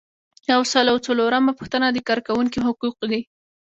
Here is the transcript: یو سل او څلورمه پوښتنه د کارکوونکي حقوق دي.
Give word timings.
یو 0.51 0.61
سل 0.71 0.85
او 0.93 0.97
څلورمه 1.07 1.51
پوښتنه 1.59 1.87
د 1.91 1.97
کارکوونکي 2.07 2.59
حقوق 2.67 2.95
دي. 3.11 3.21